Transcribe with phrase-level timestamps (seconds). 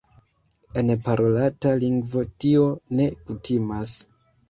[0.81, 2.67] En parolata lingvo tio
[2.99, 3.99] ne kutimas.